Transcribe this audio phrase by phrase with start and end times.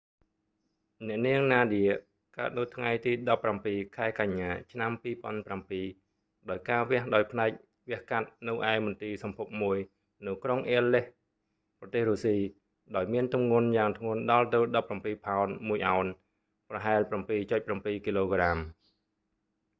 [1.07, 1.95] អ្នកនាងណាឌៀ nadia
[2.37, 3.37] កើតនៅថ្ងៃទី១៧
[3.95, 5.25] ខែកញ្ញា ឆ្នាំ២០
[5.69, 5.83] ០៧
[6.49, 7.49] ដោយការវះដោយផ្នែក
[7.89, 9.77] វះកាត់នៅឯមន្ទីរសម្ភពមួយ
[10.25, 12.37] នៅក្រុងអ៊ែលលេសក៍ aleisk ប្រទេសរុស្ស៊ី
[12.95, 14.83] ដោយមានទម្ងន់យ៉ាងធ្ងន់ដល់ទៅ១៧
[15.25, 15.49] ផោន ១
[15.85, 16.05] អោន
[16.69, 17.17] ប្រហែល ៧.៧
[17.85, 18.07] គ.ក។